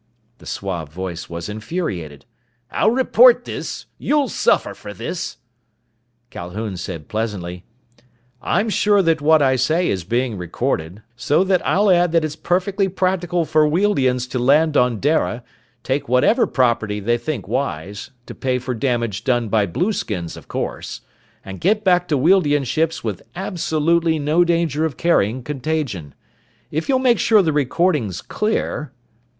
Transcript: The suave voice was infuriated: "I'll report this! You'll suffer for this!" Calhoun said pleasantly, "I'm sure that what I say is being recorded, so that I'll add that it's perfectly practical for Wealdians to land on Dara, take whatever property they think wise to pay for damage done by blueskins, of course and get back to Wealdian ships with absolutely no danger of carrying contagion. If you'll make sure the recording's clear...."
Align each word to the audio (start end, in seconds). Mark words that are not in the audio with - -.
The 0.39 0.47
suave 0.47 0.89
voice 0.91 1.29
was 1.29 1.47
infuriated: 1.47 2.25
"I'll 2.71 2.89
report 2.89 3.45
this! 3.45 3.85
You'll 3.99 4.29
suffer 4.29 4.73
for 4.73 4.95
this!" 4.95 5.37
Calhoun 6.31 6.75
said 6.77 7.07
pleasantly, 7.07 7.65
"I'm 8.41 8.67
sure 8.69 9.03
that 9.03 9.21
what 9.21 9.43
I 9.43 9.57
say 9.57 9.89
is 9.89 10.03
being 10.03 10.39
recorded, 10.39 11.03
so 11.15 11.43
that 11.43 11.63
I'll 11.63 11.91
add 11.91 12.13
that 12.13 12.25
it's 12.25 12.35
perfectly 12.35 12.87
practical 12.89 13.45
for 13.45 13.67
Wealdians 13.69 14.27
to 14.31 14.39
land 14.39 14.75
on 14.75 14.99
Dara, 14.99 15.43
take 15.83 16.09
whatever 16.09 16.47
property 16.47 16.99
they 16.99 17.19
think 17.19 17.47
wise 17.47 18.09
to 18.25 18.33
pay 18.33 18.57
for 18.57 18.73
damage 18.73 19.23
done 19.23 19.49
by 19.49 19.67
blueskins, 19.67 20.35
of 20.35 20.47
course 20.47 21.01
and 21.45 21.61
get 21.61 21.83
back 21.83 22.07
to 22.07 22.17
Wealdian 22.17 22.63
ships 22.65 23.03
with 23.03 23.21
absolutely 23.35 24.17
no 24.17 24.43
danger 24.43 24.83
of 24.83 24.97
carrying 24.97 25.43
contagion. 25.43 26.15
If 26.71 26.89
you'll 26.89 26.97
make 26.97 27.19
sure 27.19 27.43
the 27.43 27.53
recording's 27.53 28.23
clear...." 28.23 28.91